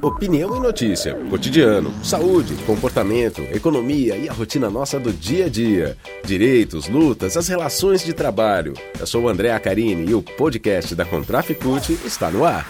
Opinião 0.00 0.56
e 0.56 0.60
notícia, 0.60 1.14
cotidiano, 1.28 1.92
saúde, 2.04 2.54
comportamento, 2.64 3.40
economia 3.42 4.16
e 4.16 4.28
a 4.28 4.32
rotina 4.32 4.70
nossa 4.70 4.98
do 4.98 5.12
dia 5.12 5.46
a 5.46 5.48
dia. 5.48 5.96
Direitos, 6.24 6.88
lutas, 6.88 7.36
as 7.36 7.46
relações 7.46 8.04
de 8.04 8.12
trabalho. 8.12 8.74
Eu 8.98 9.06
sou 9.06 9.24
o 9.24 9.28
André 9.28 9.52
Acarini 9.52 10.10
e 10.10 10.14
o 10.14 10.22
podcast 10.22 10.94
da 10.94 11.04
Contraficute 11.04 11.92
está 12.04 12.30
no 12.30 12.44
ar. 12.44 12.66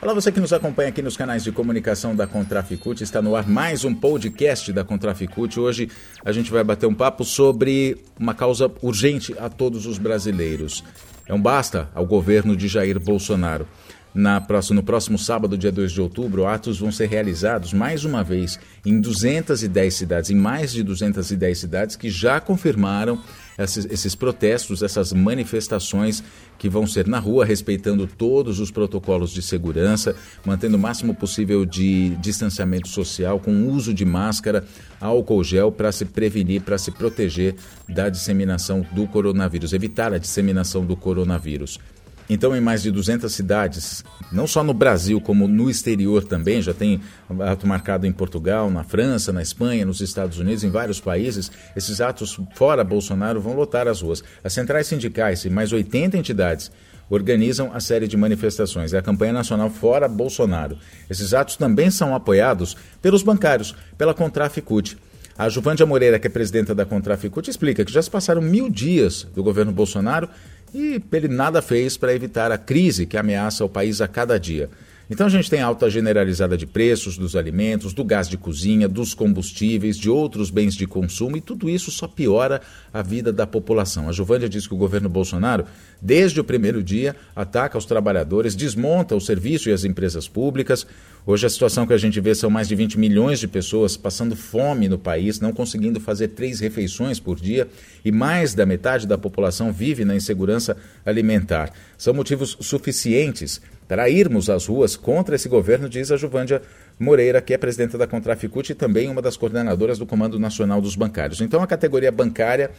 Olá, 0.00 0.12
você 0.12 0.30
que 0.30 0.40
nos 0.40 0.52
acompanha 0.52 0.90
aqui 0.90 1.00
nos 1.00 1.16
canais 1.16 1.42
de 1.42 1.50
comunicação 1.50 2.14
da 2.14 2.26
Contraficute, 2.26 3.02
está 3.02 3.22
no 3.22 3.34
ar 3.34 3.48
mais 3.48 3.84
um 3.84 3.94
podcast 3.94 4.70
da 4.70 4.84
Contraficute. 4.84 5.58
Hoje 5.58 5.88
a 6.22 6.30
gente 6.30 6.50
vai 6.50 6.62
bater 6.62 6.86
um 6.86 6.94
papo 6.94 7.24
sobre 7.24 7.96
uma 8.20 8.34
causa 8.34 8.70
urgente 8.82 9.34
a 9.38 9.48
todos 9.48 9.86
os 9.86 9.96
brasileiros. 9.96 10.84
É 11.26 11.32
um 11.32 11.40
basta 11.40 11.88
ao 11.94 12.04
governo 12.04 12.54
de 12.54 12.68
Jair 12.68 13.00
Bolsonaro. 13.00 13.66
Na 14.14 14.40
próximo, 14.40 14.76
no 14.76 14.82
próximo 14.84 15.18
sábado, 15.18 15.58
dia 15.58 15.72
2 15.72 15.90
de 15.90 16.00
outubro, 16.00 16.46
atos 16.46 16.78
vão 16.78 16.92
ser 16.92 17.08
realizados 17.08 17.72
mais 17.72 18.04
uma 18.04 18.22
vez 18.22 18.60
em 18.86 19.00
210 19.00 19.92
cidades, 19.92 20.30
em 20.30 20.36
mais 20.36 20.72
de 20.72 20.84
210 20.84 21.58
cidades 21.58 21.96
que 21.96 22.08
já 22.08 22.40
confirmaram 22.40 23.20
esses, 23.58 23.84
esses, 23.86 24.14
protestos, 24.14 24.82
essas 24.82 25.12
manifestações 25.12 26.22
que 26.56 26.68
vão 26.68 26.86
ser 26.86 27.08
na 27.08 27.18
rua, 27.18 27.44
respeitando 27.44 28.06
todos 28.06 28.60
os 28.60 28.70
protocolos 28.70 29.32
de 29.32 29.42
segurança, 29.42 30.14
mantendo 30.46 30.76
o 30.76 30.80
máximo 30.80 31.12
possível 31.12 31.64
de 31.64 32.10
distanciamento 32.16 32.86
social, 32.88 33.40
com 33.40 33.68
uso 33.68 33.92
de 33.92 34.04
máscara, 34.04 34.64
álcool 35.00 35.42
gel 35.42 35.72
para 35.72 35.90
se 35.90 36.04
prevenir, 36.04 36.62
para 36.62 36.78
se 36.78 36.92
proteger 36.92 37.56
da 37.88 38.08
disseminação 38.08 38.86
do 38.92 39.08
coronavírus, 39.08 39.72
evitar 39.72 40.12
a 40.12 40.18
disseminação 40.18 40.84
do 40.84 40.96
coronavírus. 40.96 41.80
Então, 42.28 42.56
em 42.56 42.60
mais 42.60 42.82
de 42.82 42.90
200 42.90 43.32
cidades, 43.32 44.02
não 44.32 44.46
só 44.46 44.62
no 44.62 44.72
Brasil, 44.72 45.20
como 45.20 45.46
no 45.46 45.68
exterior 45.68 46.24
também, 46.24 46.62
já 46.62 46.72
tem 46.72 47.00
ato 47.40 47.66
marcado 47.66 48.06
em 48.06 48.12
Portugal, 48.12 48.70
na 48.70 48.82
França, 48.82 49.32
na 49.32 49.42
Espanha, 49.42 49.84
nos 49.84 50.00
Estados 50.00 50.38
Unidos, 50.38 50.64
em 50.64 50.70
vários 50.70 51.00
países, 51.00 51.50
esses 51.76 52.00
atos 52.00 52.40
fora 52.54 52.82
Bolsonaro 52.82 53.40
vão 53.40 53.54
lotar 53.54 53.86
as 53.86 54.00
ruas. 54.00 54.24
As 54.42 54.52
centrais 54.52 54.86
sindicais 54.86 55.44
e 55.44 55.50
mais 55.50 55.72
80 55.72 56.16
entidades 56.16 56.70
organizam 57.10 57.70
a 57.74 57.80
série 57.80 58.08
de 58.08 58.16
manifestações. 58.16 58.94
É 58.94 58.98
a 58.98 59.02
campanha 59.02 59.32
nacional 59.32 59.68
Fora 59.68 60.08
Bolsonaro. 60.08 60.78
Esses 61.08 61.34
atos 61.34 61.56
também 61.56 61.90
são 61.90 62.14
apoiados 62.14 62.76
pelos 63.02 63.22
bancários, 63.22 63.74
pela 63.98 64.14
Contraficute. 64.14 64.96
A 65.36 65.48
Juvândia 65.48 65.84
Moreira, 65.84 66.18
que 66.18 66.28
é 66.28 66.30
presidenta 66.30 66.74
da 66.74 66.86
Contraficute, 66.86 67.50
explica 67.50 67.84
que 67.84 67.92
já 67.92 68.00
se 68.00 68.10
passaram 68.10 68.40
mil 68.40 68.70
dias 68.70 69.26
do 69.34 69.42
governo 69.42 69.72
Bolsonaro 69.72 70.28
e 70.74 71.00
ele 71.12 71.28
nada 71.28 71.62
fez 71.62 71.96
para 71.96 72.12
evitar 72.12 72.50
a 72.50 72.58
crise 72.58 73.06
que 73.06 73.16
ameaça 73.16 73.64
o 73.64 73.68
país 73.68 74.00
a 74.00 74.08
cada 74.08 74.38
dia. 74.38 74.68
Então 75.10 75.26
a 75.26 75.30
gente 75.30 75.50
tem 75.50 75.60
alta 75.60 75.90
generalizada 75.90 76.56
de 76.56 76.66
preços 76.66 77.18
dos 77.18 77.36
alimentos, 77.36 77.92
do 77.92 78.02
gás 78.02 78.26
de 78.26 78.38
cozinha, 78.38 78.88
dos 78.88 79.12
combustíveis, 79.12 79.98
de 79.98 80.08
outros 80.08 80.48
bens 80.48 80.74
de 80.74 80.86
consumo 80.86 81.36
e 81.36 81.42
tudo 81.42 81.68
isso 81.68 81.90
só 81.90 82.08
piora 82.08 82.62
a 82.92 83.02
vida 83.02 83.30
da 83.30 83.46
população. 83.46 84.08
A 84.08 84.12
Juvândia 84.12 84.48
diz 84.48 84.66
que 84.66 84.72
o 84.72 84.78
governo 84.78 85.08
Bolsonaro, 85.08 85.66
desde 86.00 86.40
o 86.40 86.44
primeiro 86.44 86.82
dia, 86.82 87.14
ataca 87.36 87.76
os 87.76 87.84
trabalhadores, 87.84 88.56
desmonta 88.56 89.14
o 89.14 89.20
serviço 89.20 89.68
e 89.68 89.72
as 89.72 89.84
empresas 89.84 90.26
públicas. 90.26 90.86
Hoje 91.26 91.46
a 91.46 91.50
situação 91.50 91.86
que 91.86 91.92
a 91.92 91.98
gente 91.98 92.20
vê 92.20 92.34
são 92.34 92.50
mais 92.50 92.68
de 92.68 92.74
20 92.74 92.98
milhões 92.98 93.40
de 93.40 93.48
pessoas 93.48 93.96
passando 93.96 94.36
fome 94.36 94.88
no 94.88 94.98
país, 94.98 95.40
não 95.40 95.52
conseguindo 95.52 95.98
fazer 95.98 96.28
três 96.28 96.60
refeições 96.60 97.18
por 97.18 97.40
dia 97.40 97.68
e 98.04 98.12
mais 98.12 98.54
da 98.54 98.66
metade 98.66 99.06
da 99.06 99.16
população 99.16 99.72
vive 99.72 100.04
na 100.04 100.14
insegurança 100.14 100.76
alimentar. 101.04 101.72
São 101.96 102.12
motivos 102.12 102.56
suficientes 102.60 103.60
para 103.86 104.08
irmos 104.08 104.48
às 104.48 104.66
ruas 104.66 104.96
contra 104.96 105.34
esse 105.34 105.48
governo, 105.48 105.88
diz 105.88 106.10
a 106.10 106.16
Juvândia 106.16 106.62
Moreira, 106.98 107.40
que 107.40 107.52
é 107.52 107.58
presidenta 107.58 107.98
da 107.98 108.06
Contraficute 108.06 108.72
e 108.72 108.74
também 108.74 109.08
uma 109.08 109.20
das 109.20 109.36
coordenadoras 109.36 109.98
do 109.98 110.06
Comando 110.06 110.38
Nacional 110.38 110.80
dos 110.80 110.96
Bancários. 110.96 111.40
Então 111.40 111.62
a 111.62 111.66
categoria 111.66 112.10
bancária 112.10 112.70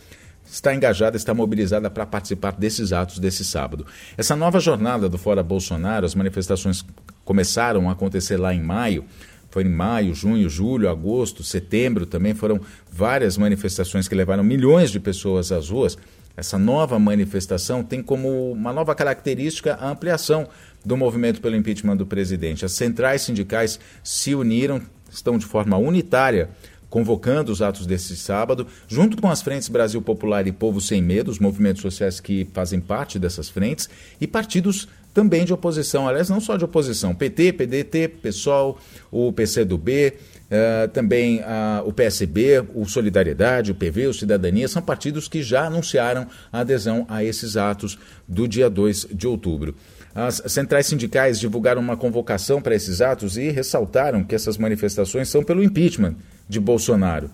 está 0.45 0.73
engajada, 0.73 1.17
está 1.17 1.33
mobilizada 1.33 1.89
para 1.89 2.05
participar 2.05 2.51
desses 2.51 2.93
atos 2.93 3.19
desse 3.19 3.43
sábado. 3.43 3.85
Essa 4.17 4.35
nova 4.35 4.59
jornada 4.59 5.09
do 5.09 5.17
Fora 5.17 5.43
Bolsonaro, 5.43 6.05
as 6.05 6.15
manifestações 6.15 6.85
começaram 7.23 7.89
a 7.89 7.93
acontecer 7.93 8.37
lá 8.37 8.53
em 8.53 8.61
maio. 8.61 9.05
Foi 9.49 9.63
em 9.63 9.69
maio, 9.69 10.13
junho, 10.13 10.49
julho, 10.49 10.89
agosto, 10.89 11.43
setembro 11.43 12.05
também 12.05 12.33
foram 12.33 12.59
várias 12.91 13.37
manifestações 13.37 14.07
que 14.07 14.13
levaram 14.13 14.43
milhões 14.43 14.91
de 14.91 14.99
pessoas 14.99 15.51
às 15.51 15.69
ruas. 15.69 15.97
Essa 16.37 16.57
nova 16.57 16.99
manifestação 16.99 17.81
tem 17.81 18.03
como 18.03 18.51
uma 18.51 18.73
nova 18.73 18.93
característica 18.93 19.75
a 19.75 19.89
ampliação 19.89 20.47
do 20.85 20.95
movimento 20.95 21.41
pelo 21.41 21.55
impeachment 21.55 21.97
do 21.97 22.05
presidente. 22.05 22.63
As 22.63 22.73
centrais 22.73 23.23
sindicais 23.23 23.79
se 24.03 24.35
uniram, 24.35 24.81
estão 25.11 25.37
de 25.37 25.45
forma 25.45 25.77
unitária 25.77 26.49
convocando 26.89 27.51
os 27.51 27.61
atos 27.61 27.85
desse 27.85 28.15
sábado, 28.15 28.67
junto 28.87 29.21
com 29.21 29.29
as 29.29 29.41
frentes 29.41 29.67
Brasil 29.67 30.01
Popular 30.01 30.47
e 30.47 30.51
Povo 30.53 30.79
Sem 30.79 31.01
Medo, 31.01 31.29
os 31.29 31.39
movimentos 31.39 31.81
sociais 31.81 32.21
que 32.21 32.47
fazem 32.53 32.79
parte 32.79 33.19
dessas 33.19 33.49
frentes, 33.49 33.89
e 34.21 34.25
partidos 34.25 34.87
também 35.13 35.43
de 35.43 35.53
oposição, 35.53 36.07
aliás, 36.07 36.29
não 36.29 36.39
só 36.39 36.55
de 36.55 36.63
oposição, 36.63 37.13
PT, 37.13 37.53
PDT, 37.53 38.07
PSOL, 38.21 38.77
o 39.11 39.33
PCdoB, 39.33 40.13
Uh, 40.45 40.87
também 40.89 41.39
uh, 41.39 41.87
o 41.87 41.91
PSB, 41.91 42.63
o 42.75 42.85
Solidariedade, 42.85 43.71
o 43.71 43.75
PV, 43.75 44.07
o 44.07 44.13
Cidadania, 44.13 44.67
são 44.67 44.79
partidos 44.79 45.27
que 45.27 45.41
já 45.41 45.65
anunciaram 45.65 46.27
a 46.53 46.59
adesão 46.59 47.03
a 47.09 47.23
esses 47.23 47.57
atos 47.57 47.97
do 48.27 48.47
dia 48.47 48.69
2 48.69 49.07
de 49.11 49.27
outubro. 49.27 49.73
As 50.15 50.41
centrais 50.47 50.85
sindicais 50.85 51.37
divulgaram 51.37 51.81
uma 51.81 51.97
convocação 51.97 52.61
para 52.61 52.73
esses 52.73 53.01
atos 53.01 53.35
e 53.35 53.49
ressaltaram 53.49 54.23
que 54.23 54.33
essas 54.33 54.57
manifestações 54.57 55.27
são 55.27 55.43
pelo 55.43 55.61
impeachment 55.61 56.15
de 56.47 56.57
Bolsonaro. 56.57 57.29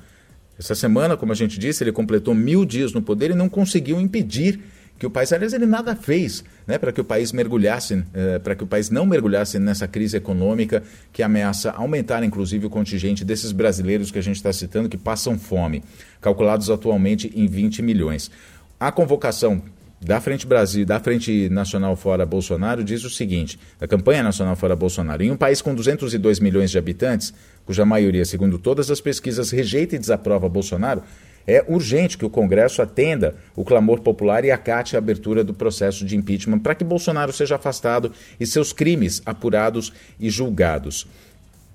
Essa 0.57 0.73
semana, 0.73 1.15
como 1.15 1.31
a 1.31 1.35
gente 1.35 1.59
disse, 1.59 1.83
ele 1.83 1.91
completou 1.91 2.33
mil 2.33 2.65
dias 2.65 2.91
no 2.91 2.99
poder 2.99 3.29
e 3.29 3.35
não 3.35 3.47
conseguiu 3.47 4.01
impedir 4.01 4.59
que 4.97 5.05
o 5.05 5.11
país, 5.11 5.31
aliás, 5.31 5.53
ele 5.53 5.67
nada 5.67 5.95
fez 5.95 6.43
né, 6.65 6.79
para 6.79 6.91
que 6.91 7.01
o 7.01 7.03
país 7.03 7.31
mergulhasse, 7.31 8.03
eh, 8.13 8.39
para 8.39 8.55
que 8.55 8.63
o 8.63 8.67
país 8.67 8.89
não 8.89 9.05
mergulhasse 9.05 9.59
nessa 9.59 9.87
crise 9.87 10.17
econômica 10.17 10.81
que 11.11 11.21
ameaça 11.21 11.71
aumentar, 11.71 12.23
inclusive, 12.23 12.65
o 12.65 12.69
contingente 12.69 13.23
desses 13.23 13.51
brasileiros 13.51 14.11
que 14.11 14.19
a 14.19 14.23
gente 14.23 14.35
está 14.37 14.53
citando 14.53 14.89
que 14.89 14.97
passam 14.97 15.37
fome, 15.37 15.83
calculados 16.19 16.69
atualmente 16.69 17.31
em 17.35 17.47
20 17.47 17.81
milhões. 17.81 18.29
A 18.79 18.91
convocação 18.91 19.61
da 20.03 20.19
Frente 20.19 20.47
Brasil, 20.47 20.83
da 20.83 20.99
Frente 20.99 21.47
Nacional 21.49 21.95
Fora 21.95 22.25
Bolsonaro, 22.25 22.83
diz 22.83 23.03
o 23.03 23.09
seguinte: 23.09 23.59
a 23.79 23.87
campanha 23.87 24.23
nacional 24.23 24.55
Fora 24.55 24.75
Bolsonaro, 24.75 25.21
em 25.21 25.29
um 25.29 25.37
país 25.37 25.61
com 25.61 25.75
202 25.75 26.39
milhões 26.39 26.71
de 26.71 26.77
habitantes, 26.77 27.31
cuja 27.65 27.85
maioria, 27.85 28.25
segundo 28.25 28.57
todas 28.57 28.89
as 28.89 28.99
pesquisas, 28.99 29.51
rejeita 29.51 29.95
e 29.95 29.99
desaprova 29.99 30.49
Bolsonaro, 30.49 31.03
é 31.45 31.63
urgente 31.67 32.17
que 32.17 32.25
o 32.25 32.29
Congresso 32.29 32.81
atenda 32.81 33.35
o 33.55 33.63
clamor 33.63 34.01
popular 34.01 34.43
e 34.43 34.51
acate 34.51 34.95
a 34.95 34.99
abertura 34.99 35.43
do 35.43 35.53
processo 35.53 36.03
de 36.03 36.15
impeachment 36.15 36.59
para 36.59 36.75
que 36.75 36.83
Bolsonaro 36.83 37.31
seja 37.31 37.55
afastado 37.55 38.11
e 38.39 38.45
seus 38.45 38.73
crimes 38.73 39.21
apurados 39.25 39.93
e 40.19 40.29
julgados. 40.29 41.07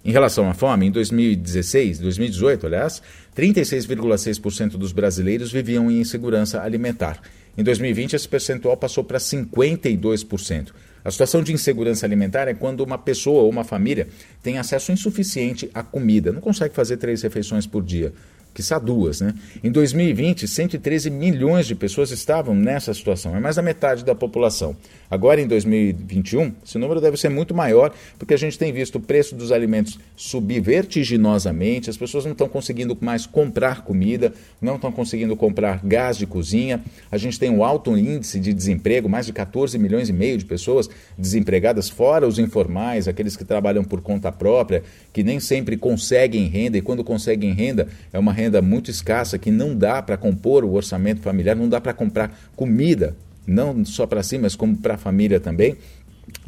Em 0.04 0.12
relação 0.12 0.48
à 0.48 0.54
fome, 0.54 0.86
em 0.86 0.90
2016, 0.92 1.98
2018, 1.98 2.66
aliás, 2.66 3.02
36,6% 3.36 4.76
dos 4.76 4.92
brasileiros 4.92 5.50
viviam 5.50 5.90
em 5.90 6.00
insegurança 6.00 6.62
alimentar. 6.62 7.20
Em 7.56 7.62
2020, 7.62 8.14
esse 8.14 8.28
percentual 8.28 8.76
passou 8.76 9.02
para 9.02 9.18
52%. 9.18 10.72
A 11.04 11.10
situação 11.10 11.42
de 11.42 11.52
insegurança 11.52 12.04
alimentar 12.04 12.48
é 12.48 12.54
quando 12.54 12.80
uma 12.80 12.98
pessoa 12.98 13.42
ou 13.42 13.50
uma 13.50 13.64
família 13.64 14.08
tem 14.42 14.58
acesso 14.58 14.92
insuficiente 14.92 15.70
à 15.72 15.82
comida, 15.82 16.32
não 16.32 16.40
consegue 16.40 16.74
fazer 16.74 16.96
três 16.96 17.22
refeições 17.22 17.66
por 17.66 17.82
dia 17.82 18.12
quiçá 18.56 18.78
duas. 18.78 19.20
Né? 19.20 19.34
Em 19.62 19.70
2020, 19.70 20.48
113 20.48 21.10
milhões 21.10 21.66
de 21.66 21.74
pessoas 21.74 22.10
estavam 22.10 22.54
nessa 22.54 22.94
situação, 22.94 23.36
é 23.36 23.40
mais 23.40 23.56
da 23.56 23.62
metade 23.62 24.02
da 24.02 24.14
população. 24.14 24.74
Agora, 25.10 25.40
em 25.40 25.46
2021, 25.46 26.52
esse 26.64 26.78
número 26.78 27.00
deve 27.00 27.18
ser 27.18 27.28
muito 27.28 27.54
maior, 27.54 27.92
porque 28.18 28.32
a 28.32 28.36
gente 28.36 28.58
tem 28.58 28.72
visto 28.72 28.96
o 28.96 29.00
preço 29.00 29.34
dos 29.36 29.52
alimentos 29.52 29.98
subir 30.16 30.60
vertiginosamente, 30.60 31.90
as 31.90 31.96
pessoas 31.98 32.24
não 32.24 32.32
estão 32.32 32.48
conseguindo 32.48 32.96
mais 33.00 33.26
comprar 33.26 33.84
comida, 33.84 34.32
não 34.60 34.76
estão 34.76 34.90
conseguindo 34.90 35.36
comprar 35.36 35.80
gás 35.84 36.16
de 36.16 36.26
cozinha, 36.26 36.82
a 37.12 37.18
gente 37.18 37.38
tem 37.38 37.50
um 37.50 37.62
alto 37.62 37.96
índice 37.96 38.40
de 38.40 38.54
desemprego, 38.54 39.08
mais 39.08 39.26
de 39.26 39.32
14 39.34 39.78
milhões 39.78 40.08
e 40.08 40.12
meio 40.14 40.38
de 40.38 40.46
pessoas 40.46 40.88
desempregadas, 41.18 41.90
fora 41.90 42.26
os 42.26 42.38
informais, 42.38 43.06
aqueles 43.06 43.36
que 43.36 43.44
trabalham 43.44 43.84
por 43.84 44.00
conta 44.00 44.32
própria, 44.32 44.82
que 45.12 45.22
nem 45.22 45.38
sempre 45.38 45.76
conseguem 45.76 46.46
renda, 46.46 46.78
e 46.78 46.80
quando 46.80 47.04
conseguem 47.04 47.52
renda, 47.52 47.86
é 48.12 48.18
uma 48.18 48.32
renda 48.32 48.45
renda 48.46 48.62
muito 48.62 48.90
escassa 48.90 49.38
que 49.38 49.50
não 49.50 49.76
dá 49.76 50.00
para 50.02 50.16
compor 50.16 50.64
o 50.64 50.72
orçamento 50.72 51.20
familiar, 51.20 51.54
não 51.54 51.68
dá 51.68 51.80
para 51.80 51.92
comprar 51.92 52.32
comida, 52.54 53.14
não 53.46 53.84
só 53.84 54.06
para 54.06 54.22
si, 54.22 54.38
mas 54.38 54.56
como 54.56 54.76
para 54.76 54.94
a 54.94 54.98
família 54.98 55.38
também. 55.38 55.76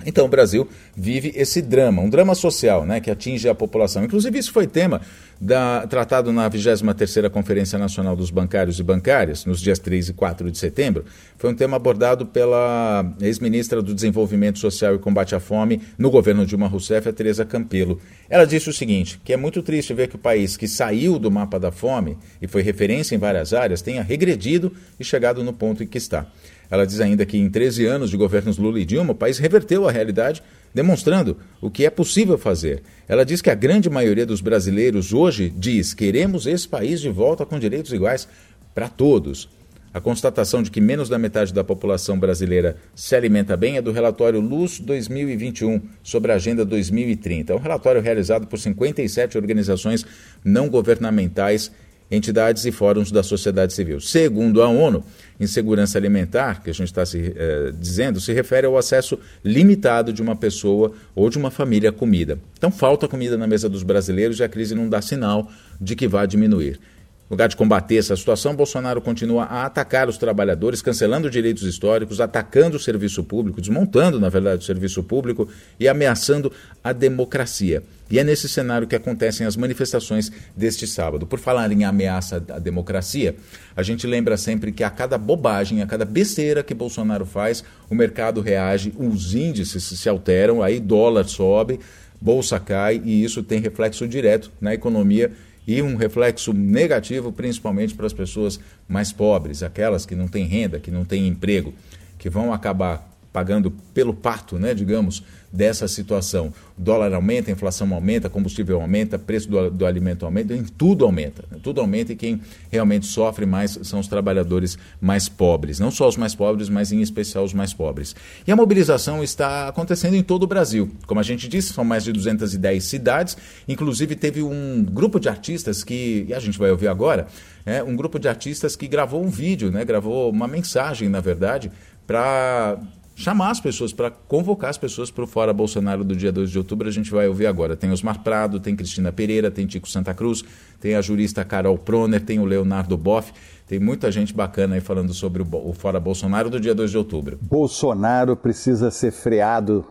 Então 0.04 0.26
o 0.26 0.28
Brasil 0.28 0.68
vive 0.96 1.32
esse 1.36 1.62
drama, 1.62 2.02
um 2.02 2.10
drama 2.10 2.34
social, 2.34 2.84
né, 2.84 3.00
que 3.00 3.10
atinge 3.10 3.48
a 3.48 3.54
população. 3.54 4.04
Inclusive 4.04 4.38
isso 4.38 4.52
foi 4.52 4.66
tema 4.66 5.00
da, 5.40 5.86
tratado 5.86 6.32
na 6.32 6.50
23ª 6.50 7.30
Conferência 7.30 7.78
Nacional 7.78 8.16
dos 8.16 8.30
Bancários 8.30 8.78
e 8.78 8.82
Bancárias, 8.82 9.44
nos 9.44 9.60
dias 9.60 9.78
3 9.78 10.08
e 10.08 10.12
4 10.12 10.50
de 10.50 10.58
setembro. 10.58 11.04
Foi 11.36 11.50
um 11.50 11.54
tema 11.54 11.76
abordado 11.76 12.26
pela 12.26 13.04
ex-ministra 13.20 13.80
do 13.80 13.94
Desenvolvimento 13.94 14.58
Social 14.58 14.94
e 14.94 14.98
Combate 14.98 15.34
à 15.34 15.40
Fome 15.40 15.80
no 15.96 16.10
governo 16.10 16.44
Dilma 16.44 16.66
Rousseff, 16.66 17.08
a 17.08 17.12
Teresa 17.12 17.44
Campelo. 17.44 18.00
Ela 18.28 18.44
disse 18.44 18.68
o 18.68 18.72
seguinte, 18.72 19.20
que 19.24 19.32
é 19.32 19.36
muito 19.36 19.62
triste 19.62 19.94
ver 19.94 20.08
que 20.08 20.16
o 20.16 20.18
país 20.18 20.56
que 20.56 20.66
saiu 20.66 21.18
do 21.18 21.30
mapa 21.30 21.58
da 21.58 21.70
fome 21.70 22.18
e 22.42 22.48
foi 22.48 22.62
referência 22.62 23.14
em 23.14 23.18
várias 23.18 23.52
áreas 23.52 23.80
tenha 23.80 24.02
regredido 24.02 24.72
e 24.98 25.04
chegado 25.04 25.44
no 25.44 25.52
ponto 25.52 25.82
em 25.82 25.86
que 25.86 25.98
está. 25.98 26.26
Ela 26.70 26.86
diz 26.86 27.00
ainda 27.00 27.24
que 27.24 27.38
em 27.38 27.48
13 27.48 27.86
anos 27.86 28.10
de 28.10 28.16
governos 28.16 28.58
Lula 28.58 28.78
e 28.78 28.84
Dilma, 28.84 29.12
o 29.12 29.14
país 29.14 29.38
reverteu 29.38 29.88
a 29.88 29.92
realidade, 29.92 30.42
demonstrando 30.74 31.36
o 31.60 31.70
que 31.70 31.84
é 31.84 31.90
possível 31.90 32.38
fazer. 32.38 32.82
Ela 33.08 33.24
diz 33.24 33.40
que 33.42 33.50
a 33.50 33.54
grande 33.54 33.88
maioria 33.88 34.26
dos 34.26 34.40
brasileiros 34.40 35.12
hoje 35.12 35.52
diz: 35.56 35.94
queremos 35.94 36.46
esse 36.46 36.68
país 36.68 37.00
de 37.00 37.10
volta 37.10 37.44
com 37.46 37.58
direitos 37.58 37.92
iguais 37.92 38.28
para 38.74 38.88
todos. 38.88 39.48
A 39.92 40.00
constatação 40.00 40.62
de 40.62 40.70
que 40.70 40.80
menos 40.80 41.08
da 41.08 41.18
metade 41.18 41.52
da 41.52 41.64
população 41.64 42.18
brasileira 42.18 42.76
se 42.94 43.16
alimenta 43.16 43.56
bem 43.56 43.78
é 43.78 43.82
do 43.82 43.90
relatório 43.90 44.38
Luz 44.38 44.78
2021 44.78 45.80
sobre 46.02 46.30
a 46.30 46.34
Agenda 46.34 46.64
2030. 46.64 47.52
É 47.52 47.56
um 47.56 47.58
relatório 47.58 48.00
realizado 48.00 48.46
por 48.46 48.58
57 48.58 49.38
organizações 49.38 50.04
não 50.44 50.68
governamentais 50.68 51.72
entidades 52.10 52.64
e 52.64 52.72
fóruns 52.72 53.10
da 53.10 53.22
sociedade 53.22 53.72
civil. 53.72 54.00
Segundo 54.00 54.62
a 54.62 54.68
ONU, 54.68 55.04
insegurança 55.38 55.98
alimentar, 55.98 56.62
que 56.62 56.70
a 56.70 56.72
gente 56.72 56.88
está 56.88 57.04
se 57.04 57.34
eh, 57.36 57.72
dizendo, 57.78 58.20
se 58.20 58.32
refere 58.32 58.66
ao 58.66 58.76
acesso 58.76 59.18
limitado 59.44 60.12
de 60.12 60.22
uma 60.22 60.34
pessoa 60.34 60.92
ou 61.14 61.28
de 61.28 61.38
uma 61.38 61.50
família 61.50 61.90
à 61.90 61.92
comida. 61.92 62.38
Então, 62.56 62.70
falta 62.70 63.06
comida 63.06 63.36
na 63.36 63.46
mesa 63.46 63.68
dos 63.68 63.82
brasileiros 63.82 64.40
e 64.40 64.44
a 64.44 64.48
crise 64.48 64.74
não 64.74 64.88
dá 64.88 65.02
sinal 65.02 65.50
de 65.80 65.94
que 65.94 66.08
vai 66.08 66.26
diminuir. 66.26 66.80
No 67.28 67.34
lugar 67.34 67.48
de 67.48 67.56
combater 67.56 67.96
essa 67.96 68.16
situação, 68.16 68.56
Bolsonaro 68.56 69.02
continua 69.02 69.44
a 69.44 69.66
atacar 69.66 70.08
os 70.08 70.16
trabalhadores, 70.16 70.80
cancelando 70.80 71.28
direitos 71.28 71.62
históricos, 71.62 72.22
atacando 72.22 72.78
o 72.78 72.80
serviço 72.80 73.22
público, 73.22 73.60
desmontando, 73.60 74.18
na 74.18 74.30
verdade, 74.30 74.62
o 74.62 74.66
serviço 74.66 75.02
público 75.02 75.46
e 75.78 75.86
ameaçando 75.86 76.50
a 76.82 76.90
democracia. 76.90 77.82
E 78.10 78.18
é 78.18 78.24
nesse 78.24 78.48
cenário 78.48 78.88
que 78.88 78.96
acontecem 78.96 79.46
as 79.46 79.58
manifestações 79.58 80.32
deste 80.56 80.86
sábado. 80.86 81.26
Por 81.26 81.38
falar 81.38 81.70
em 81.70 81.84
ameaça 81.84 82.42
à 82.48 82.58
democracia, 82.58 83.36
a 83.76 83.82
gente 83.82 84.06
lembra 84.06 84.38
sempre 84.38 84.72
que 84.72 84.82
a 84.82 84.88
cada 84.88 85.18
bobagem, 85.18 85.82
a 85.82 85.86
cada 85.86 86.06
besteira 86.06 86.62
que 86.62 86.72
Bolsonaro 86.72 87.26
faz, 87.26 87.62
o 87.90 87.94
mercado 87.94 88.40
reage, 88.40 88.94
os 88.96 89.34
índices 89.34 89.84
se 89.84 90.08
alteram, 90.08 90.62
aí 90.62 90.80
dólar 90.80 91.28
sobe, 91.28 91.78
bolsa 92.18 92.58
cai 92.58 93.02
e 93.04 93.22
isso 93.22 93.42
tem 93.42 93.60
reflexo 93.60 94.08
direto 94.08 94.50
na 94.58 94.72
economia 94.72 95.30
e 95.68 95.82
um 95.82 95.96
reflexo 95.96 96.54
negativo 96.54 97.30
principalmente 97.30 97.94
para 97.94 98.06
as 98.06 98.12
pessoas 98.14 98.58
mais 98.88 99.12
pobres, 99.12 99.62
aquelas 99.62 100.06
que 100.06 100.14
não 100.14 100.26
têm 100.26 100.46
renda, 100.46 100.80
que 100.80 100.90
não 100.90 101.04
têm 101.04 101.28
emprego, 101.28 101.74
que 102.18 102.30
vão 102.30 102.54
acabar 102.54 103.07
pagando 103.32 103.70
pelo 103.92 104.14
pato, 104.14 104.58
né, 104.58 104.74
digamos, 104.74 105.22
dessa 105.52 105.88
situação. 105.88 106.52
O 106.76 106.82
dólar 106.82 107.12
aumenta, 107.14 107.50
a 107.50 107.52
inflação 107.52 107.92
aumenta, 107.94 108.28
combustível 108.28 108.80
aumenta, 108.80 109.18
preço 109.18 109.48
do, 109.48 109.70
do 109.70 109.86
alimento 109.86 110.24
aumenta, 110.24 110.54
tudo 110.76 111.04
aumenta. 111.04 111.44
Né? 111.50 111.58
Tudo 111.62 111.80
aumenta 111.80 112.12
e 112.12 112.16
quem 112.16 112.40
realmente 112.70 113.06
sofre 113.06 113.46
mais 113.46 113.78
são 113.82 114.00
os 114.00 114.08
trabalhadores 114.08 114.78
mais 115.00 115.28
pobres. 115.28 115.78
Não 115.78 115.90
só 115.90 116.08
os 116.08 116.16
mais 116.16 116.34
pobres, 116.34 116.68
mas 116.68 116.92
em 116.92 117.00
especial 117.00 117.44
os 117.44 117.54
mais 117.54 117.72
pobres. 117.72 118.14
E 118.46 118.52
a 118.52 118.56
mobilização 118.56 119.22
está 119.22 119.68
acontecendo 119.68 120.14
em 120.14 120.22
todo 120.22 120.42
o 120.42 120.46
Brasil. 120.46 120.90
Como 121.06 121.20
a 121.20 121.24
gente 121.24 121.48
disse, 121.48 121.72
são 121.72 121.84
mais 121.84 122.04
de 122.04 122.12
210 122.12 122.84
cidades. 122.84 123.36
Inclusive 123.66 124.14
teve 124.16 124.42
um 124.42 124.84
grupo 124.84 125.18
de 125.18 125.28
artistas 125.28 125.82
que, 125.82 126.26
e 126.28 126.34
a 126.34 126.40
gente 126.40 126.58
vai 126.58 126.70
ouvir 126.70 126.88
agora, 126.88 127.26
é, 127.64 127.82
um 127.82 127.96
grupo 127.96 128.18
de 128.18 128.28
artistas 128.28 128.76
que 128.76 128.86
gravou 128.86 129.22
um 129.22 129.28
vídeo, 129.28 129.70
né, 129.70 129.84
gravou 129.84 130.30
uma 130.30 130.48
mensagem, 130.48 131.08
na 131.08 131.20
verdade, 131.20 131.70
para 132.06 132.78
chamar 133.18 133.50
as 133.50 133.58
pessoas, 133.58 133.92
para 133.92 134.12
convocar 134.12 134.70
as 134.70 134.78
pessoas 134.78 135.10
para 135.10 135.24
o 135.24 135.26
Fora 135.26 135.52
Bolsonaro 135.52 136.04
do 136.04 136.14
dia 136.14 136.30
2 136.30 136.52
de 136.52 136.56
outubro. 136.56 136.86
A 136.86 136.92
gente 136.92 137.10
vai 137.10 137.26
ouvir 137.26 137.48
agora. 137.48 137.76
Tem 137.76 137.90
Osmar 137.90 138.22
Prado, 138.22 138.60
tem 138.60 138.76
Cristina 138.76 139.10
Pereira, 139.10 139.50
tem 139.50 139.66
Tico 139.66 139.88
Santa 139.88 140.14
Cruz, 140.14 140.44
tem 140.80 140.94
a 140.94 141.02
jurista 141.02 141.44
Carol 141.44 141.76
Proner, 141.76 142.24
tem 142.24 142.38
o 142.38 142.44
Leonardo 142.44 142.96
Boff. 142.96 143.32
Tem 143.66 143.80
muita 143.80 144.12
gente 144.12 144.32
bacana 144.32 144.76
aí 144.76 144.80
falando 144.80 145.12
sobre 145.12 145.42
o 145.42 145.72
Fora 145.72 145.98
Bolsonaro 145.98 146.48
do 146.48 146.60
dia 146.60 146.74
2 146.76 146.92
de 146.92 146.96
outubro. 146.96 147.36
Bolsonaro 147.42 148.36
precisa 148.36 148.88
ser 148.88 149.10
freado. 149.10 149.84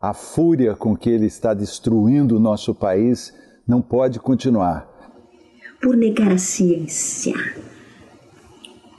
A 0.00 0.14
fúria 0.14 0.76
com 0.76 0.96
que 0.96 1.10
ele 1.10 1.26
está 1.26 1.52
destruindo 1.52 2.36
o 2.36 2.40
nosso 2.40 2.72
país 2.72 3.34
não 3.66 3.82
pode 3.82 4.20
continuar. 4.20 4.88
Por 5.82 5.96
negar 5.96 6.30
a 6.30 6.38
ciência, 6.38 7.34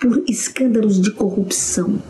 por 0.01 0.21
escândalos 0.27 0.99
de 0.99 1.11
corrupção, 1.11 2.01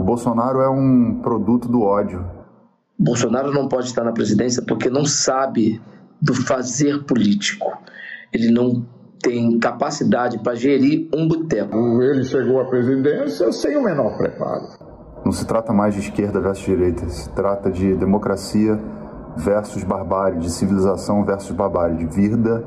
o 0.00 0.02
Bolsonaro 0.02 0.62
é 0.62 0.70
um 0.70 1.20
produto 1.20 1.68
do 1.68 1.82
ódio. 1.82 2.24
Bolsonaro 2.98 3.52
não 3.52 3.68
pode 3.68 3.84
estar 3.84 4.02
na 4.02 4.12
presidência 4.12 4.62
porque 4.66 4.88
não 4.88 5.04
sabe 5.04 5.78
do 6.22 6.32
fazer 6.34 7.04
político. 7.04 7.70
Ele 8.32 8.50
não 8.50 8.82
tem 9.22 9.58
capacidade 9.58 10.38
para 10.38 10.54
gerir 10.54 11.06
um 11.14 11.28
boteco. 11.28 12.00
Ele 12.00 12.24
chegou 12.24 12.62
à 12.62 12.64
presidência 12.64 13.52
sem 13.52 13.76
o 13.76 13.84
menor 13.84 14.16
preparo. 14.16 14.68
Não 15.22 15.32
se 15.32 15.44
trata 15.44 15.70
mais 15.70 15.92
de 15.92 16.00
esquerda 16.00 16.40
versus 16.40 16.64
direita, 16.64 17.06
se 17.10 17.28
trata 17.34 17.70
de 17.70 17.94
democracia 17.94 18.80
versus 19.36 19.84
barbárie, 19.84 20.38
de 20.38 20.50
civilização 20.50 21.26
versus 21.26 21.54
barbárie, 21.54 21.98
de 21.98 22.06
vida 22.06 22.64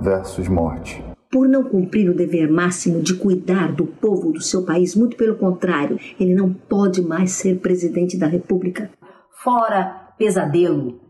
versus 0.00 0.48
morte 0.48 1.11
por 1.32 1.48
não 1.48 1.64
cumprir 1.64 2.10
o 2.10 2.14
dever 2.14 2.52
máximo 2.52 3.00
de 3.00 3.14
cuidar 3.14 3.72
do 3.72 3.86
povo 3.86 4.32
do 4.32 4.42
seu 4.42 4.66
país. 4.66 4.94
Muito 4.94 5.16
pelo 5.16 5.36
contrário, 5.36 5.98
ele 6.20 6.34
não 6.34 6.52
pode 6.52 7.00
mais 7.00 7.32
ser 7.32 7.58
presidente 7.58 8.18
da 8.18 8.26
República. 8.26 8.90
Fora 9.42 10.12
pesadelo, 10.18 11.00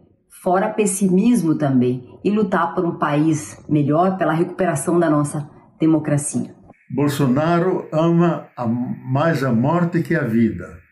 fora 0.43 0.69
pessimismo 0.69 1.57
também, 1.57 2.09
e 2.25 2.31
lutar 2.31 2.73
por 2.73 2.85
um 2.85 2.99
país 2.99 3.61
melhor, 3.69 4.17
pela 4.17 4.33
recuperação 4.33 4.97
da 4.97 5.11
nossa 5.11 5.51
democracia. 5.81 6.55
Bolsonaro 6.95 7.89
ama 7.93 8.47
a, 8.57 8.65
mais 8.65 9.43
a 9.43 9.53
morte 9.53 10.03
que 10.03 10.15
a 10.15 10.23
vida. 10.23 10.83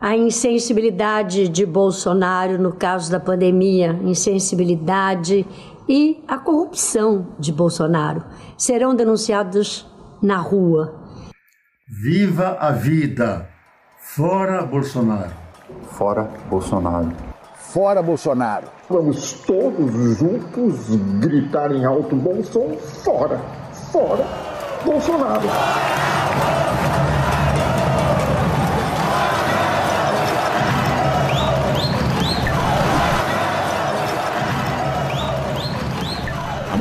A 0.00 0.16
insensibilidade 0.16 1.48
de 1.48 1.64
Bolsonaro 1.64 2.60
no 2.60 2.72
caso 2.72 3.08
da 3.08 3.20
pandemia, 3.20 3.96
insensibilidade 4.02 5.46
e 5.88 6.22
a 6.28 6.38
corrupção 6.38 7.34
de 7.38 7.52
Bolsonaro 7.52 8.24
serão 8.56 8.94
denunciados 8.94 9.86
na 10.22 10.38
rua. 10.38 11.00
Viva 11.88 12.56
a 12.60 12.70
vida! 12.70 13.48
Fora 13.98 14.64
Bolsonaro! 14.64 15.32
Fora 15.90 16.28
Bolsonaro! 16.48 17.12
Fora 17.56 18.02
Bolsonaro! 18.02 18.66
Vamos 18.88 19.32
todos 19.46 20.18
juntos 20.18 20.96
gritar 21.20 21.72
em 21.72 21.84
alto 21.84 22.14
bom 22.16 22.42
som: 22.42 22.76
fora! 22.76 23.38
Fora 23.90 24.24
Bolsonaro! 24.84 25.48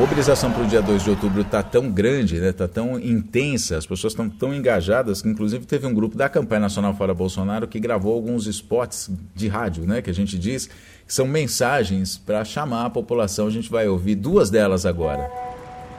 Mobilização 0.02 0.52
para 0.52 0.64
o 0.64 0.66
dia 0.66 0.82
2 0.82 1.04
de 1.04 1.12
outubro 1.12 1.42
está 1.42 1.62
tão 1.62 1.88
grande, 1.88 2.34
está 2.34 2.46
né, 2.48 2.52
tá 2.52 2.68
tão 2.68 3.00
intensa, 3.00 3.78
as 3.78 3.86
pessoas 3.86 4.14
estão 4.14 4.28
tão 4.28 4.52
engajadas 4.52 5.22
que 5.22 5.30
inclusive 5.30 5.64
teve 5.64 5.86
um 5.86 5.94
grupo 5.94 6.18
da 6.18 6.28
campanha 6.28 6.62
nacional 6.62 6.96
Fora 6.96 7.14
Bolsonaro 7.14 7.68
que 7.68 7.80
gravou 7.80 8.16
alguns 8.16 8.48
spots 8.48 9.12
de 9.36 9.48
rádio, 9.48 9.84
né, 9.86 10.02
que 10.02 10.10
a 10.10 10.14
gente 10.14 10.40
diz 10.40 10.66
que 10.66 11.14
são 11.14 11.28
mensagens 11.28 12.18
para 12.18 12.44
chamar 12.44 12.88
a 12.88 12.90
população. 12.90 13.46
A 13.46 13.52
gente 13.52 13.70
vai 13.70 13.88
ouvir 13.88 14.16
duas 14.16 14.50
delas 14.50 14.88
agora. 14.88 15.30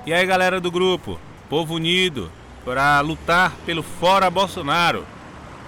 E 0.05 0.13
aí, 0.13 0.27
galera 0.27 0.61
do 0.61 0.69
grupo, 0.69 1.17
povo 1.49 1.75
unido 1.75 2.29
para 2.65 3.01
lutar 3.03 3.55
pelo 3.65 3.85
Fora 3.85 4.29
Bolsonaro. 4.29 5.07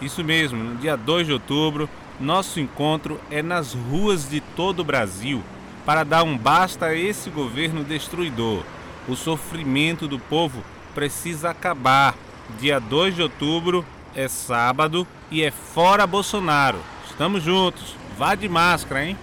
Isso 0.02 0.24
mesmo, 0.24 0.58
no 0.58 0.74
dia 0.74 0.96
2 0.96 1.28
de 1.28 1.32
outubro, 1.32 1.88
nosso 2.18 2.58
encontro 2.58 3.20
é 3.30 3.40
nas 3.44 3.74
ruas 3.74 4.28
de 4.28 4.40
todo 4.40 4.80
o 4.80 4.84
Brasil 4.84 5.40
para 5.84 6.04
dar 6.04 6.22
um 6.22 6.36
basta 6.36 6.86
a 6.86 6.94
esse 6.94 7.30
governo 7.30 7.84
destruidor. 7.84 8.62
O 9.08 9.14
sofrimento 9.14 10.08
do 10.08 10.18
povo 10.18 10.62
precisa 10.94 11.50
acabar. 11.50 12.14
Dia 12.58 12.78
2 12.78 13.16
de 13.16 13.22
outubro 13.22 13.84
é 14.14 14.28
sábado 14.28 15.06
e 15.30 15.42
é 15.42 15.50
fora 15.50 16.06
Bolsonaro. 16.06 16.78
Estamos 17.08 17.42
juntos. 17.42 17.96
Vá 18.16 18.34
de 18.34 18.48
máscara, 18.48 19.04
hein? 19.04 19.18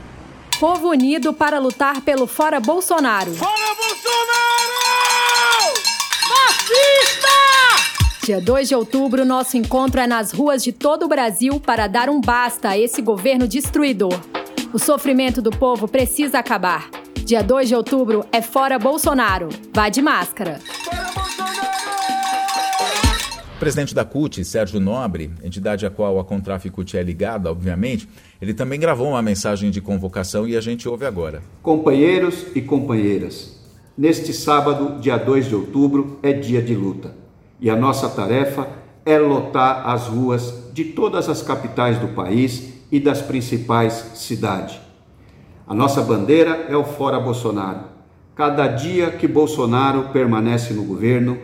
Povo 0.60 0.89
unido 0.89 1.34
para 1.34 1.60
lutar 1.60 2.01
pelo 2.01 2.27
fora 2.27 2.60
Bolsonaro. 2.60 3.34
Fora 3.34 3.75
Bolsonaro! 3.75 4.22
Fascista! 6.27 7.27
Dia 8.24 8.39
2 8.39 8.68
de 8.68 8.75
outubro, 8.75 9.25
nosso 9.25 9.58
encontro 9.58 10.00
é 10.00 10.06
nas 10.06 10.32
ruas 10.32 10.63
de 10.63 10.72
todo 10.72 11.06
o 11.06 11.08
Brasil 11.08 11.60
para 11.60 11.88
dar 11.88 12.10
um 12.10 12.22
basta 12.22 12.70
a 12.70 12.77
esse 12.77 13.01
governo 13.01 13.48
destruidor. 13.48 14.20
O 14.74 14.80
sofrimento 14.80 15.42
do 15.42 15.51
povo 15.51 15.86
precisa 15.86 16.40
acabar. 16.40 16.90
Dia 17.25 17.44
2 17.44 17.68
de 17.68 17.75
outubro 17.75 18.25
é 18.32 18.42
fora 18.42 18.80
Bolsonaro. 18.80 19.50
Vá 19.74 19.90
de 19.90 20.01
máscara. 20.01 20.60
O 23.54 23.60
presidente 23.60 23.94
da 23.94 24.06
CUT, 24.06 24.46
Sérgio 24.46 24.80
Nobre, 24.80 25.30
entidade 25.44 25.86
a 25.86 25.90
qual 25.90 26.18
a 26.18 26.24
Contraficute 26.24 26.98
é 26.98 27.04
ligada, 27.04 27.51
obviamente, 27.51 28.08
ele 28.42 28.54
também 28.54 28.80
gravou 28.80 29.10
uma 29.10 29.22
mensagem 29.22 29.70
de 29.72 29.82
convocação 29.82 30.48
e 30.48 30.56
a 30.56 30.62
gente 30.62 30.88
ouve 30.88 31.06
agora. 31.06 31.42
Companheiros 31.62 32.46
e 32.56 32.62
companheiras, 32.62 33.60
neste 33.98 34.32
sábado, 34.32 35.01
dia 35.01 35.18
2 35.18 35.50
de 35.50 35.56
outubro, 35.56 36.18
é 36.24 36.32
dia 36.32 36.62
de 36.62 36.74
luta. 36.74 37.13
E 37.60 37.70
a 37.70 37.75
nossa 37.75 38.08
tarefa 38.10 38.70
é 39.06 39.20
lotar 39.20 39.90
as 39.90 40.08
ruas 40.08 40.72
de 40.74 40.86
todas 40.86 41.28
as 41.28 41.42
capitais 41.42 42.00
do 42.00 42.08
país 42.08 42.80
e 42.91 43.00
das 43.00 43.21
principais 43.21 44.12
cidades. 44.15 44.79
A 45.65 45.74
nossa 45.74 46.01
bandeira 46.01 46.65
é 46.69 46.75
o 46.75 46.83
Fora 46.83 47.19
Bolsonaro. 47.19 47.86
Cada 48.36 48.67
dia 48.67 49.12
que 49.12 49.27
Bolsonaro 49.27 50.10
permanece 50.10 50.74
no 50.74 50.83
governo, 50.83 51.38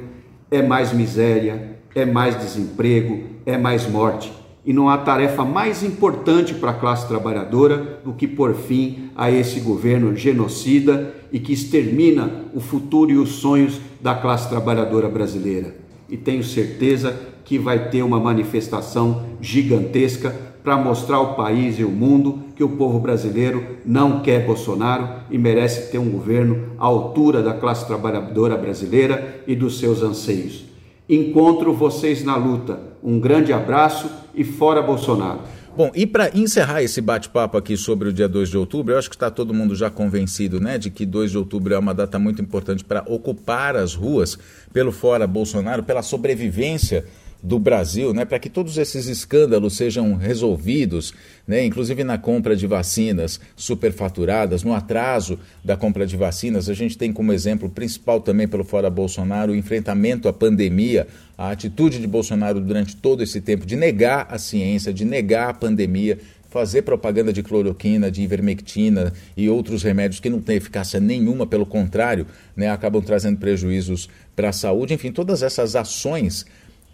é 0.52 0.62
mais 0.62 0.92
miséria, 0.92 1.78
é 1.96 2.06
mais 2.06 2.38
desemprego, 2.38 3.24
é 3.46 3.58
mais 3.58 3.88
morte. 3.88 4.32
E 4.66 4.74
não 4.74 4.90
há 4.90 4.98
tarefa 4.98 5.46
mais 5.46 5.84
importante 5.84 6.54
para 6.54 6.72
a 6.72 6.74
classe 6.74 7.08
trabalhadora 7.08 8.02
do 8.04 8.14
que 8.14 8.28
pôr 8.28 8.54
fim 8.54 9.10
a 9.16 9.32
esse 9.32 9.62
governo 9.62 10.14
genocida 10.16 11.14
e 11.32 11.40
que 11.40 11.54
extermina 11.54 12.46
o 12.54 12.60
futuro 12.60 13.12
e 13.12 13.18
os 13.18 13.30
sonhos 13.30 13.80
da 14.02 14.14
classe 14.16 14.50
trabalhadora 14.50 15.08
brasileira 15.08 15.88
e 16.10 16.16
tenho 16.16 16.44
certeza 16.44 17.20
que 17.44 17.58
vai 17.58 17.90
ter 17.90 18.04
uma 18.04 18.20
manifestação 18.20 19.26
gigantesca 19.42 20.47
para 20.68 20.76
mostrar 20.76 21.16
ao 21.16 21.34
país 21.34 21.80
e 21.80 21.84
ao 21.84 21.90
mundo 21.90 22.44
que 22.54 22.62
o 22.62 22.68
povo 22.68 23.00
brasileiro 23.00 23.78
não 23.86 24.20
quer 24.20 24.46
Bolsonaro 24.46 25.08
e 25.32 25.38
merece 25.38 25.90
ter 25.90 25.98
um 25.98 26.10
governo 26.10 26.74
à 26.78 26.84
altura 26.84 27.42
da 27.42 27.54
classe 27.54 27.88
trabalhadora 27.88 28.58
brasileira 28.58 29.46
e 29.48 29.56
dos 29.56 29.80
seus 29.80 30.04
anseios. 30.04 30.66
Encontro 31.08 31.72
vocês 31.72 32.22
na 32.22 32.36
luta. 32.36 32.82
Um 33.02 33.18
grande 33.18 33.54
abraço 33.54 34.12
e 34.36 34.44
fora 34.44 34.82
Bolsonaro. 34.82 35.40
Bom, 35.78 35.90
e 35.96 36.06
para 36.06 36.38
encerrar 36.38 36.84
esse 36.84 37.00
bate-papo 37.00 37.56
aqui 37.56 37.78
sobre 37.78 38.10
o 38.10 38.12
dia 38.12 38.28
2 38.28 38.50
de 38.50 38.58
outubro, 38.58 38.94
eu 38.94 39.00
acho 39.00 39.10
que 39.10 39.16
está 39.16 39.32
todo 39.32 39.54
mundo 39.54 39.74
já 39.74 39.90
convencido, 39.90 40.60
né, 40.60 40.78
de 40.78 40.90
que 40.90 41.06
2 41.06 41.32
de 41.32 41.38
outubro 41.38 41.74
é 41.74 41.80
uma 41.80 41.94
data 41.94 42.20
muito 42.20 42.42
importante 42.42 42.84
para 42.84 43.06
ocupar 43.08 43.78
as 43.78 43.96
ruas 43.96 44.38
pelo 44.74 44.92
fora 44.92 45.26
Bolsonaro, 45.26 45.82
pela 45.84 46.02
sobrevivência 46.02 47.06
do 47.42 47.60
Brasil, 47.60 48.14
né, 48.14 48.26
para 48.26 48.40
que 48.40 48.50
todos 48.50 48.78
esses 48.78 49.08
escândalos 49.08 49.76
sejam 49.76 50.16
resolvidos, 50.16 51.14
né, 51.48 51.64
inclusive 51.64 52.04
na 52.04 52.18
compra 52.18 52.56
de 52.56 52.66
vacinas 52.66 53.40
superfaturadas, 53.56 54.64
no 54.64 54.74
atraso 54.74 55.40
da 55.64 55.78
compra 55.78 56.06
de 56.06 56.18
vacinas. 56.18 56.68
A 56.68 56.74
gente 56.74 56.98
tem 56.98 57.14
como 57.14 57.32
exemplo 57.32 57.70
principal 57.70 58.20
também 58.20 58.48
pelo 58.48 58.64
Fora 58.64 58.90
Bolsonaro 58.90 59.52
o 59.52 59.56
enfrentamento 59.56 60.28
à 60.28 60.34
pandemia, 60.34 61.08
a 61.38 61.52
atitude 61.52 62.00
de 62.00 62.08
Bolsonaro 62.08 62.60
durante 62.60 62.96
todo 62.96 63.22
esse 63.22 63.40
tempo 63.40 63.66
de 63.66 63.76
negar 63.76 64.28
a 64.30 64.40
ciência, 64.40 64.92
de 64.92 65.06
negar 65.06 65.50
a 65.50 65.54
pandemia, 65.54 66.18
fazer 66.50 66.82
propaganda 66.82 67.32
de 67.32 67.44
cloroquina, 67.44 68.10
de 68.10 68.24
ivermectina 68.24 69.14
e 69.36 69.50
outros 69.50 69.84
remédios 69.84 70.20
que 70.20 70.30
não 70.30 70.42
têm 70.42 70.56
eficácia 70.56 71.00
nenhuma, 71.00 71.46
pelo 71.46 71.66
contrário, 71.66 72.26
né, 72.56 72.70
acabam 72.70 73.02
trazendo 73.02 73.38
prejuízos 73.38 74.10
para 74.36 74.50
a 74.50 74.54
saúde. 74.54 74.94
Enfim, 74.94 75.12
todas 75.12 75.44
essas 75.44 75.76
ações 75.76 76.46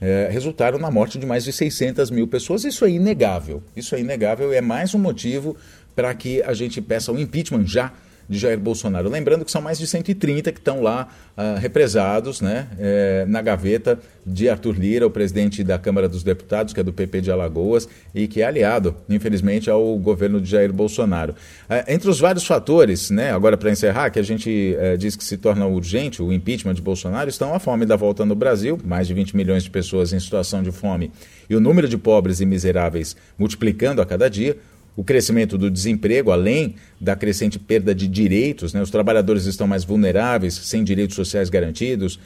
é, 0.03 0.27
resultaram 0.29 0.77
na 0.77 0.91
morte 0.91 1.17
de 1.17 1.25
mais 1.25 1.45
de 1.45 1.53
600 1.53 2.12
mil 2.12 2.27
pessoas. 2.27 2.65
Isso 2.65 2.83
é 2.83 2.89
inegável. 2.89 3.63
Isso 3.74 3.95
é 3.95 4.01
inegável 4.01 4.51
é 4.51 4.60
mais 4.60 4.93
um 4.93 5.00
motivo 5.00 5.55
para 5.95 6.13
que 6.13 6.41
a 6.43 6.53
gente 6.53 6.81
peça 6.81 7.10
o 7.10 7.17
impeachment 7.17 7.65
já 7.65 7.93
de 8.27 8.38
Jair 8.38 8.60
Bolsonaro. 8.60 9.10
Lembrando 9.10 9.46
que 9.46 9.51
são 9.51 9.62
mais 9.62 9.77
de 9.77 9.88
130 9.88 10.51
que 10.51 10.60
estão 10.60 10.82
lá 10.82 11.08
uh, 11.38 11.60
represados 11.60 12.42
né, 12.42 12.68
é, 12.80 13.25
na 13.27 13.42
gaveta 13.42 14.00
de 14.25 14.48
Arthur 14.48 14.77
Lira, 14.77 15.06
o 15.06 15.10
presidente 15.10 15.63
da 15.63 15.77
Câmara 15.77 16.08
dos 16.08 16.24
Deputados, 16.24 16.74
que 16.74 16.80
é 16.80 16.84
do 16.84 16.94
PP 16.94 17.22
de 17.22 17.32
Alagoas 17.32 17.88
e 18.15 18.27
que 18.27 18.42
é 18.42 18.46
aliado, 18.46 18.96
infelizmente, 19.10 19.70
ao 19.70 19.98
governo 19.98 20.39
de 20.39 20.50
Jair 20.50 20.72
Bolsonaro. 20.72 21.34
Uh, 21.70 21.84
entre 21.88 22.10
os 22.10 22.20
vários 22.20 22.46
fatores, 22.46 23.10
né, 23.10 23.32
agora 23.32 23.58
para 23.58 23.72
encerrar, 23.72 24.10
que 24.10 24.20
a 24.20 24.24
gente 24.24 24.75
uh, 24.77 24.98
diz 24.98 25.15
que 25.15 25.24
se 25.24 25.38
torna 25.38 25.65
urgente 25.65 26.22
o 26.22 26.32
impeachment 26.32 26.75
de 26.75 26.82
Bolsonaro, 26.82 27.30
estão 27.30 27.53
a 27.53 27.60
fome 27.60 27.86
da 27.86 27.96
volta 27.96 28.25
no 28.25 28.36
Brasil, 28.36 28.80
mais 28.84 29.08
de 29.08 29.13
20 29.13 29.36
milhões 29.36 29.63
de 29.63 29.70
pessoas 29.70 30.13
em 30.13 30.20
situação 30.20 30.63
de 30.63 30.72
fome 30.72 31.12
e 31.50 31.56
o 31.56 31.60
número 31.60 31.88
de 31.88 31.98
pobres 31.98 32.39
e 32.42 32.46
miseráveis 32.46 33.15
multiplicando 33.38 34.01
a 34.01 34.06
cada 34.06 34.30
dia, 34.30 34.58
o 34.95 35.03
crescimento 35.03 35.57
do 35.57 35.71
desemprego, 35.71 36.31
além 36.31 36.75
da 37.00 37.15
crescente 37.15 37.57
perda 37.57 37.95
de 37.95 38.07
direitos, 38.07 38.73
né? 38.73 38.81
os 38.81 38.91
trabalhadores 38.91 39.45
estão 39.45 39.65
mais 39.65 39.83
vulneráveis, 39.83 40.53
sem 40.53 40.83
direitos 40.83 41.15
sociais 41.15 41.50
garantidos, 41.50 42.19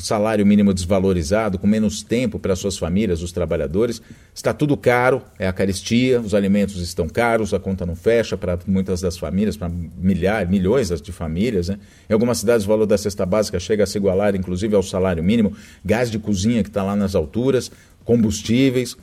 salário 0.00 0.44
mínimo 0.44 0.74
desvalorizado, 0.74 1.58
com 1.58 1.66
menos 1.66 2.02
tempo 2.02 2.38
para 2.38 2.54
suas 2.54 2.76
famílias, 2.76 3.22
os 3.22 3.32
trabalhadores. 3.32 4.02
Está 4.34 4.52
tudo 4.52 4.76
caro, 4.76 5.22
é 5.38 5.48
a 5.48 5.52
caristia, 5.52 6.20
os 6.20 6.34
alimentos 6.34 6.76
estão 6.80 7.08
caros, 7.08 7.54
a 7.54 7.58
conta 7.58 7.86
não 7.86 7.96
fecha 7.96 8.36
para 8.36 8.58
muitas 8.66 9.00
das 9.00 9.16
famílias, 9.16 9.56
para 9.56 9.70
milhares, 9.96 10.50
milhões 10.50 10.88
de 11.00 11.12
famílias. 11.12 11.68
Né? 11.68 11.78
Em 12.08 12.12
algumas 12.12 12.38
cidades 12.38 12.66
o 12.66 12.68
valor 12.68 12.86
da 12.86 12.98
cesta 12.98 13.24
básica 13.24 13.58
chega 13.58 13.84
a 13.84 13.86
se 13.86 13.96
igualar, 13.96 14.34
inclusive, 14.34 14.74
ao 14.74 14.82
salário 14.82 15.24
mínimo, 15.24 15.54
gás 15.84 16.10
de 16.10 16.18
cozinha 16.18 16.62
que 16.62 16.68
está 16.68 16.82
lá 16.82 16.94
nas 16.94 17.14
alturas, 17.14 17.70
combustíveis. 18.04 18.96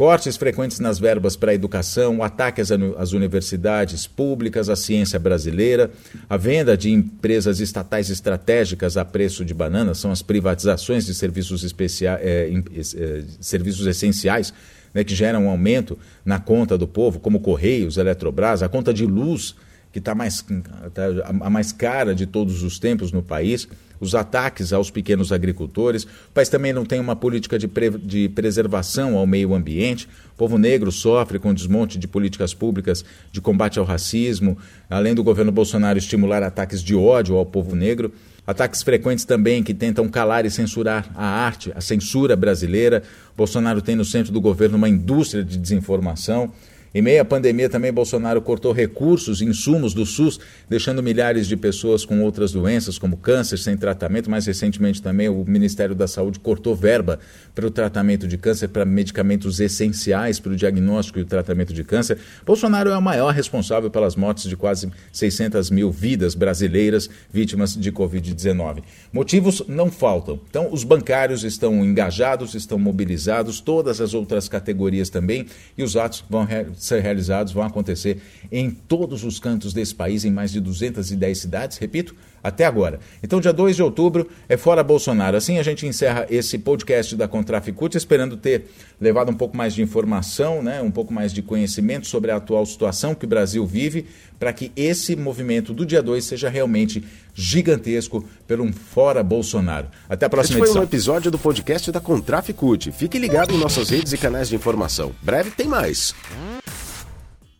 Cortes 0.00 0.38
frequentes 0.38 0.80
nas 0.80 0.98
verbas 0.98 1.36
para 1.36 1.50
a 1.50 1.54
educação, 1.54 2.22
ataques 2.22 2.70
às 2.72 3.12
universidades 3.12 4.06
públicas, 4.06 4.70
à 4.70 4.74
ciência 4.74 5.18
brasileira, 5.18 5.90
a 6.26 6.38
venda 6.38 6.74
de 6.74 6.90
empresas 6.90 7.60
estatais 7.60 8.08
estratégicas 8.08 8.96
a 8.96 9.04
preço 9.04 9.44
de 9.44 9.52
banana, 9.52 9.92
são 9.92 10.10
as 10.10 10.22
privatizações 10.22 11.04
de 11.04 11.12
serviços, 11.12 11.64
especiais, 11.64 12.18
é, 12.22 12.50
é, 12.50 13.24
serviços 13.42 13.86
essenciais 13.86 14.54
né, 14.94 15.04
que 15.04 15.14
geram 15.14 15.44
um 15.44 15.50
aumento 15.50 15.98
na 16.24 16.40
conta 16.40 16.78
do 16.78 16.88
povo, 16.88 17.20
como 17.20 17.38
Correios, 17.38 17.98
Eletrobras, 17.98 18.62
a 18.62 18.70
conta 18.70 18.94
de 18.94 19.04
luz, 19.04 19.54
que 19.92 19.98
está 19.98 20.14
mais, 20.14 20.42
tá 20.94 21.02
a 21.28 21.50
mais 21.50 21.72
cara 21.72 22.14
de 22.14 22.24
todos 22.24 22.62
os 22.62 22.78
tempos 22.78 23.12
no 23.12 23.22
país 23.22 23.68
os 24.00 24.14
ataques 24.14 24.72
aos 24.72 24.90
pequenos 24.90 25.30
agricultores. 25.30 26.04
O 26.04 26.32
país 26.34 26.48
também 26.48 26.72
não 26.72 26.84
tem 26.84 26.98
uma 26.98 27.14
política 27.14 27.58
de, 27.58 27.68
pre 27.68 27.90
de 27.90 28.28
preservação 28.30 29.16
ao 29.16 29.26
meio 29.26 29.54
ambiente. 29.54 30.08
O 30.34 30.38
povo 30.38 30.56
negro 30.56 30.90
sofre 30.90 31.38
com 31.38 31.52
desmonte 31.52 31.98
de 31.98 32.08
políticas 32.08 32.54
públicas 32.54 33.04
de 33.30 33.40
combate 33.40 33.78
ao 33.78 33.84
racismo, 33.84 34.56
além 34.88 35.14
do 35.14 35.22
governo 35.22 35.52
Bolsonaro 35.52 35.98
estimular 35.98 36.42
ataques 36.42 36.82
de 36.82 36.94
ódio 36.94 37.36
ao 37.36 37.44
povo 37.44 37.76
negro. 37.76 38.12
Ataques 38.46 38.82
frequentes 38.82 39.24
também 39.24 39.62
que 39.62 39.74
tentam 39.74 40.08
calar 40.08 40.44
e 40.46 40.50
censurar 40.50 41.08
a 41.14 41.24
arte, 41.24 41.70
a 41.76 41.80
censura 41.80 42.34
brasileira. 42.34 43.02
Bolsonaro 43.36 43.82
tem 43.82 43.94
no 43.94 44.04
centro 44.04 44.32
do 44.32 44.40
governo 44.40 44.76
uma 44.76 44.88
indústria 44.88 45.44
de 45.44 45.58
desinformação. 45.58 46.50
Em 46.92 47.00
meio 47.00 47.22
à 47.22 47.24
pandemia, 47.24 47.68
também 47.68 47.92
Bolsonaro 47.92 48.42
cortou 48.42 48.72
recursos 48.72 49.40
e 49.40 49.44
insumos 49.44 49.94
do 49.94 50.04
SUS, 50.04 50.40
deixando 50.68 51.00
milhares 51.00 51.46
de 51.46 51.56
pessoas 51.56 52.04
com 52.04 52.20
outras 52.20 52.50
doenças, 52.50 52.98
como 52.98 53.16
câncer, 53.16 53.58
sem 53.58 53.76
tratamento. 53.76 54.28
Mais 54.28 54.44
recentemente, 54.46 55.00
também 55.00 55.28
o 55.28 55.44
Ministério 55.46 55.94
da 55.94 56.08
Saúde 56.08 56.40
cortou 56.40 56.74
verba 56.74 57.20
para 57.54 57.64
o 57.64 57.70
tratamento 57.70 58.26
de 58.26 58.36
câncer, 58.36 58.68
para 58.68 58.84
medicamentos 58.84 59.60
essenciais 59.60 60.40
para 60.40 60.50
o 60.50 60.56
diagnóstico 60.56 61.20
e 61.20 61.22
o 61.22 61.26
tratamento 61.26 61.72
de 61.72 61.84
câncer. 61.84 62.18
Bolsonaro 62.44 62.90
é 62.90 62.98
o 62.98 63.02
maior 63.02 63.32
responsável 63.32 63.88
pelas 63.88 64.16
mortes 64.16 64.48
de 64.48 64.56
quase 64.56 64.90
600 65.12 65.70
mil 65.70 65.92
vidas 65.92 66.34
brasileiras 66.34 67.08
vítimas 67.32 67.76
de 67.76 67.92
Covid-19. 67.92 68.82
Motivos 69.12 69.62
não 69.68 69.92
faltam. 69.92 70.40
Então, 70.50 70.68
os 70.72 70.82
bancários 70.82 71.44
estão 71.44 71.84
engajados, 71.84 72.56
estão 72.56 72.80
mobilizados, 72.80 73.60
todas 73.60 74.00
as 74.00 74.12
outras 74.12 74.48
categorias 74.48 75.08
também, 75.08 75.46
e 75.78 75.84
os 75.84 75.96
atos 75.96 76.24
vão 76.28 76.44
ser 76.84 77.00
realizados 77.00 77.52
vão 77.52 77.62
acontecer 77.62 78.18
em 78.50 78.70
todos 78.70 79.24
os 79.24 79.38
cantos 79.38 79.72
desse 79.72 79.94
país, 79.94 80.24
em 80.24 80.30
mais 80.30 80.50
de 80.50 80.60
210 80.60 81.38
cidades, 81.38 81.78
repito, 81.78 82.14
até 82.42 82.64
agora. 82.64 83.00
Então, 83.22 83.40
dia 83.40 83.52
2 83.52 83.76
de 83.76 83.82
outubro 83.82 84.28
é 84.48 84.56
fora 84.56 84.82
Bolsonaro. 84.82 85.36
Assim 85.36 85.58
a 85.58 85.62
gente 85.62 85.86
encerra 85.86 86.26
esse 86.30 86.58
podcast 86.58 87.14
da 87.14 87.28
Contraficute, 87.28 87.96
esperando 87.96 88.36
ter 88.36 88.64
levado 89.00 89.30
um 89.30 89.34
pouco 89.34 89.56
mais 89.56 89.74
de 89.74 89.82
informação, 89.82 90.62
né, 90.62 90.80
um 90.80 90.90
pouco 90.90 91.12
mais 91.12 91.32
de 91.32 91.42
conhecimento 91.42 92.06
sobre 92.06 92.30
a 92.30 92.36
atual 92.36 92.64
situação 92.64 93.14
que 93.14 93.24
o 93.24 93.28
Brasil 93.28 93.66
vive, 93.66 94.06
para 94.38 94.52
que 94.52 94.72
esse 94.74 95.14
movimento 95.14 95.74
do 95.74 95.84
dia 95.84 96.02
2 96.02 96.24
seja 96.24 96.48
realmente 96.48 97.04
gigantesco 97.34 98.24
pelo 98.46 98.64
um 98.64 98.72
fora 98.72 99.22
Bolsonaro. 99.22 99.88
Até 100.08 100.26
a 100.26 100.30
próxima 100.30 100.56
Esse 100.56 100.62
edição. 100.62 100.74
foi 100.74 100.82
um 100.82 100.84
episódio 100.84 101.30
do 101.30 101.38
podcast 101.38 101.90
da 101.92 102.00
Contraficute. 102.00 102.92
Fique 102.92 103.18
ligado 103.18 103.54
em 103.54 103.58
nossas 103.58 103.90
redes 103.90 104.12
e 104.12 104.18
canais 104.18 104.48
de 104.48 104.56
informação. 104.56 105.12
Breve 105.22 105.50
tem 105.50 105.66
mais. 105.66 106.14